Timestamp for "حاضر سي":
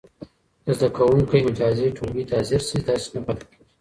2.39-2.77